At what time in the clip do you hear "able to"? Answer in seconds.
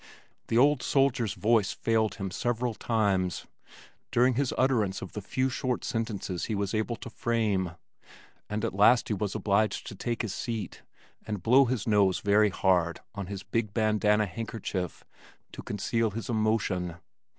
6.73-7.09